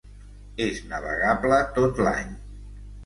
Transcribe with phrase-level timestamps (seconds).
[0.65, 2.33] És navegable tot l'any.